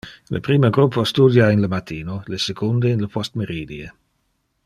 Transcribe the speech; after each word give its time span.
Le 0.35 0.39
prime 0.45 0.69
gruppo 0.77 1.03
studia 1.09 1.49
in 1.55 1.59
le 1.59 1.67
matino, 1.73 2.15
le 2.25 2.39
secunde 2.39 2.89
in 2.89 2.99
le 3.01 3.07
postmeridie. 3.17 3.91